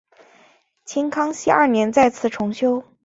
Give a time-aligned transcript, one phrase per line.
[0.83, 2.83] 清康熙二年再次重修。